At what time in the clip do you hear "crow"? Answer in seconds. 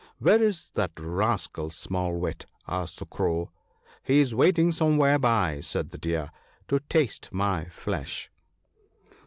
3.05-3.51